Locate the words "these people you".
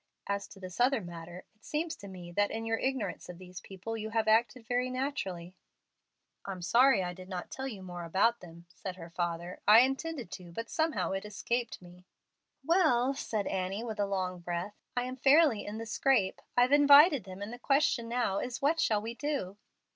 3.37-4.09